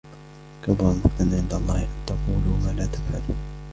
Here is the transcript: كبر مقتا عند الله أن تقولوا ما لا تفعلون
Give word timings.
كبر 0.67 0.85
مقتا 0.93 1.23
عند 1.35 1.53
الله 1.53 1.81
أن 1.81 1.87
تقولوا 2.07 2.57
ما 2.65 2.73
لا 2.77 2.85
تفعلون 2.85 3.37